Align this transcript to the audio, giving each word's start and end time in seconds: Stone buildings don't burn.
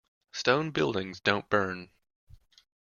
Stone 0.31 0.71
buildings 0.71 1.19
don't 1.19 1.47
burn. 1.47 1.91